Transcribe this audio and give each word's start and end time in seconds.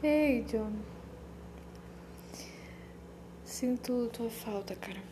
Ei, 0.00 0.42
John. 0.44 0.72
Sinto 3.44 4.08
tua 4.12 4.30
falta, 4.30 4.76
cara. 4.76 5.02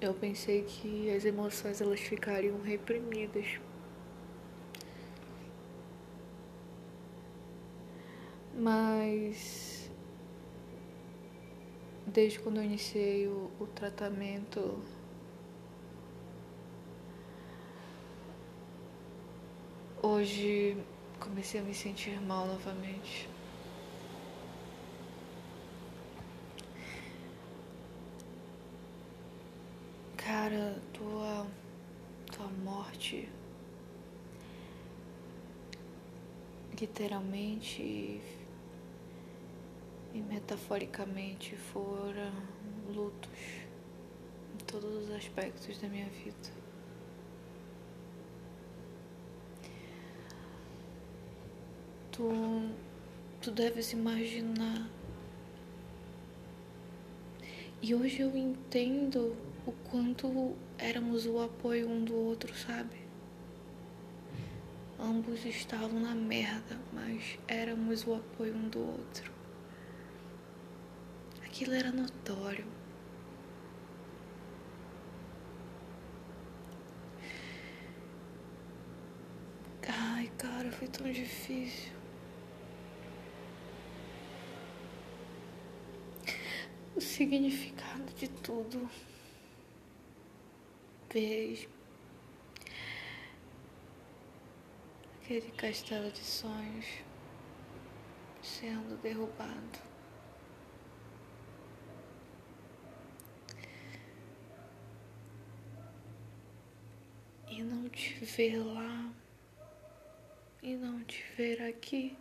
Eu 0.00 0.14
pensei 0.14 0.62
que 0.62 1.10
as 1.10 1.24
emoções 1.24 1.80
elas 1.80 1.98
ficariam 1.98 2.60
reprimidas. 2.60 3.58
Mas 8.54 9.90
desde 12.06 12.38
quando 12.38 12.58
eu 12.58 12.64
iniciei 12.64 13.26
o, 13.26 13.50
o 13.58 13.66
tratamento 13.66 14.80
hoje 20.12 20.76
comecei 21.18 21.58
a 21.58 21.62
me 21.62 21.74
sentir 21.74 22.20
mal 22.20 22.46
novamente. 22.46 23.28
Cara, 30.16 30.80
tua, 30.92 31.46
tua 32.30 32.46
morte 32.48 33.28
literalmente 36.78 37.82
e 40.12 40.20
metaforicamente 40.28 41.56
foram 41.56 42.32
lutos 42.94 43.30
em 44.52 44.64
todos 44.66 45.04
os 45.04 45.10
aspectos 45.12 45.78
da 45.78 45.88
minha 45.88 46.08
vida. 46.08 46.61
Tu, 52.12 52.68
tu 53.40 53.50
deves 53.50 53.92
imaginar. 53.92 54.86
E 57.80 57.94
hoje 57.94 58.20
eu 58.20 58.36
entendo 58.36 59.34
o 59.66 59.72
quanto 59.90 60.54
éramos 60.76 61.24
o 61.26 61.40
apoio 61.40 61.88
um 61.88 62.04
do 62.04 62.14
outro, 62.14 62.54
sabe? 62.54 63.00
Ambos 65.00 65.44
estavam 65.46 66.00
na 66.00 66.14
merda, 66.14 66.78
mas 66.92 67.38
éramos 67.48 68.06
o 68.06 68.14
apoio 68.14 68.54
um 68.54 68.68
do 68.68 68.80
outro. 68.80 69.32
Aquilo 71.44 71.72
era 71.72 71.90
notório. 71.90 72.66
Ai, 79.88 80.30
cara, 80.38 80.70
foi 80.70 80.86
tão 80.88 81.10
difícil. 81.10 81.92
O 86.91 86.91
significado 87.02 88.12
de 88.14 88.28
tudo 88.28 88.88
vez 91.12 91.68
aquele 95.32 95.50
castelo 95.52 96.10
de 96.10 96.18
sonhos 96.18 96.86
sendo 98.42 99.00
derrubado. 99.00 99.92
E 107.48 107.62
não 107.62 107.88
te 107.88 108.14
ver 108.24 108.58
lá, 108.58 109.12
e 110.62 110.74
não 110.74 111.04
te 111.04 111.22
ver 111.36 111.62
aqui. 111.62 112.16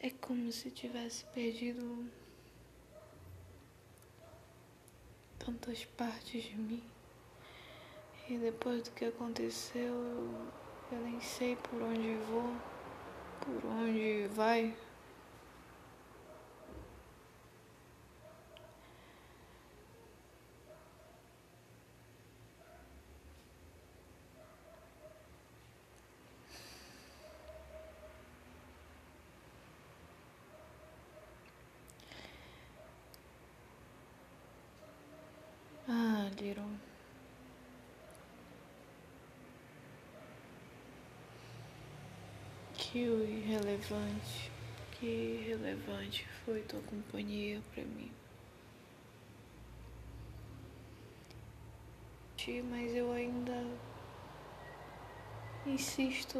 É 0.00 0.10
como 0.10 0.52
se 0.52 0.70
tivesse 0.70 1.24
perdido 1.34 2.08
tantas 5.38 5.84
partes 5.84 6.44
de 6.44 6.56
mim. 6.56 6.82
E 8.28 8.38
depois 8.38 8.82
do 8.82 8.90
que 8.92 9.06
aconteceu, 9.06 9.94
eu, 10.92 11.00
nem 11.00 11.20
sei 11.20 11.56
por 11.56 11.82
onde 11.82 12.14
vou, 12.30 12.54
por 13.40 13.70
onde 13.70 14.28
vai. 14.34 14.76
Que 42.90 43.00
irrelevante, 43.00 44.50
que 44.92 45.06
irrelevante 45.06 46.26
foi 46.44 46.62
tua 46.62 46.80
companhia 46.82 47.60
para 47.74 47.84
mim. 47.84 48.10
Mas 52.70 52.94
eu 52.94 53.12
ainda 53.12 53.62
insisto 55.66 56.38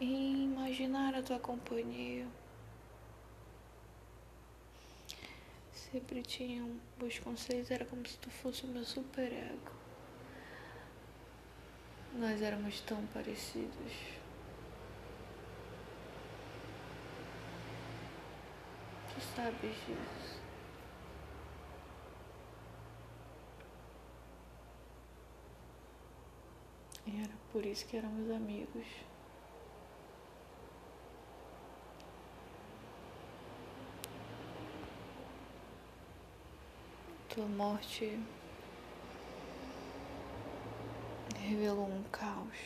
em 0.00 0.44
imaginar 0.44 1.12
a 1.16 1.22
tua 1.22 1.40
companhia. 1.40 2.24
Sempre 5.72 6.22
tinham 6.22 6.80
os 7.02 7.18
conceitos, 7.18 7.72
era 7.72 7.84
como 7.84 8.06
se 8.06 8.16
tu 8.18 8.30
fosse 8.30 8.64
o 8.64 8.68
meu 8.68 8.84
super 8.84 9.32
ego. 9.32 9.72
Nós 12.14 12.40
éramos 12.40 12.80
tão 12.82 13.04
parecidos. 13.08 13.92
Tu 19.12 19.20
sabes 19.40 19.76
disso. 19.86 20.40
E 27.06 27.22
era 27.22 27.32
por 27.50 27.64
isso 27.64 27.86
que 27.86 27.96
éramos 27.96 28.30
amigos. 28.30 28.86
Tua 37.30 37.46
morte 37.46 38.20
revelou 41.38 41.88
um 41.88 42.02
caos 42.10 42.58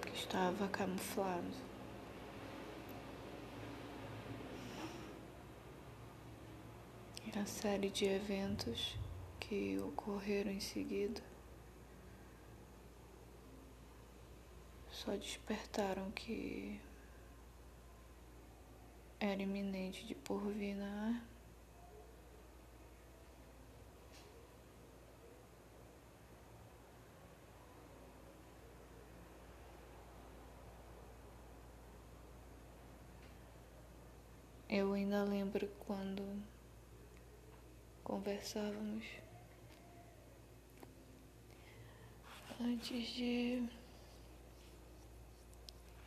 que 0.00 0.14
estava 0.14 0.66
camuflado. 0.68 1.71
Na 7.34 7.46
série 7.46 7.88
de 7.88 8.04
eventos 8.04 8.94
que 9.40 9.78
ocorreram 9.78 10.50
em 10.50 10.60
seguida 10.60 11.22
só 14.90 15.16
despertaram 15.16 16.10
que 16.10 16.78
era 19.18 19.40
iminente 19.42 20.04
de 20.04 20.14
por 20.14 20.46
vir, 20.52 20.74
né? 20.74 21.22
Eu 34.68 34.92
ainda 34.92 35.24
lembro 35.24 35.66
quando 35.86 36.22
conversávamos 38.04 39.04
antes 42.60 43.08
de 43.14 43.68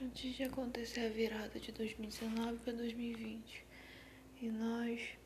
antes 0.01 0.35
de 0.35 0.43
acontecer 0.43 1.05
a 1.05 1.09
virada 1.09 1.59
de 1.59 1.71
2019 1.71 2.59
para 2.59 2.73
2020. 2.73 3.65
E 4.41 4.49
nós 4.49 5.17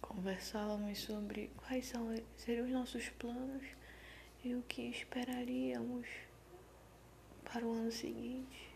conversávamos 0.00 0.98
sobre 0.98 1.50
quais 1.56 1.86
são, 1.86 2.14
seriam 2.36 2.66
os 2.66 2.72
nossos 2.72 3.08
planos 3.10 3.64
e 4.44 4.54
o 4.54 4.62
que 4.62 4.82
esperaríamos 4.82 6.06
para 7.44 7.66
o 7.66 7.72
ano 7.72 7.90
seguinte. 7.90 8.67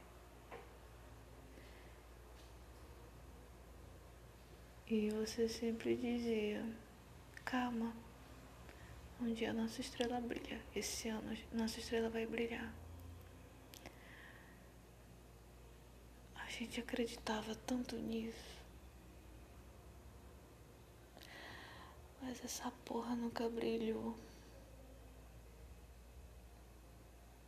E 4.94 5.08
você 5.08 5.48
sempre 5.48 5.96
dizia: 5.96 6.62
calma, 7.46 7.96
um 9.18 9.32
dia 9.32 9.50
nossa 9.50 9.80
estrela 9.80 10.20
brilha. 10.20 10.60
Esse 10.76 11.08
ano 11.08 11.34
nossa 11.50 11.78
estrela 11.78 12.10
vai 12.10 12.26
brilhar. 12.26 12.70
A 16.34 16.46
gente 16.50 16.78
acreditava 16.78 17.54
tanto 17.54 17.96
nisso. 17.96 18.60
Mas 22.20 22.44
essa 22.44 22.70
porra 22.84 23.16
nunca 23.16 23.48
brilhou. 23.48 24.14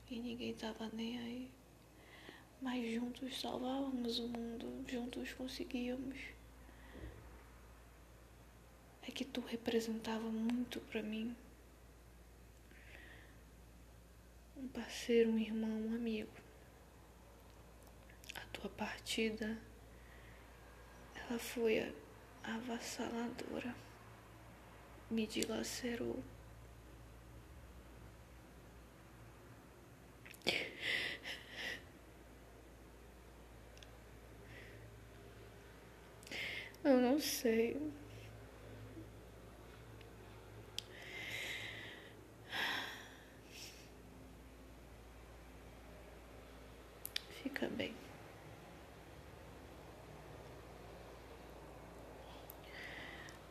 E 0.08 0.18
ninguém 0.18 0.54
tava 0.54 0.88
nem 0.94 1.18
aí. 1.18 1.50
Mas 2.62 2.90
juntos 2.90 3.38
salvávamos 3.38 4.18
o 4.18 4.28
mundo, 4.28 4.82
juntos 4.88 5.34
conseguíamos. 5.34 6.34
É 9.06 9.10
que 9.10 9.24
tu 9.24 9.40
representava 9.40 10.28
muito 10.28 10.80
para 10.80 11.02
mim. 11.02 11.36
Um 14.56 14.68
parceiro, 14.68 15.30
um 15.30 15.38
irmão, 15.38 15.70
um 15.70 15.94
amigo. 15.94 16.32
A 18.34 18.40
tua 18.52 18.70
partida, 18.70 19.58
ela 21.14 21.38
foi 21.38 21.94
avassaladora. 22.42 23.74
Me 25.10 25.26
dilacerou. 25.26 26.22
Eu 36.84 37.00
não 37.00 37.18
sei. 37.18 37.80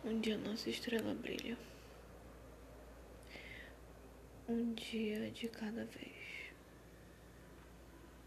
Um 0.05 0.19
dia 0.19 0.37
nossa 0.37 0.69
estrela 0.69 1.13
brilha. 1.13 1.57
Um 4.49 4.73
dia 4.73 5.31
de 5.31 5.47
cada 5.47 5.85
vez. 5.85 6.51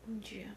Um 0.08 0.18
dia. 0.18 0.56